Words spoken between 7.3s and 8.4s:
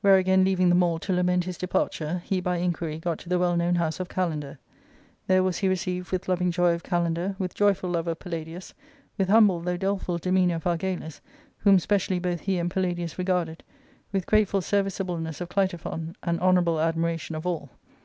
with joyful y love of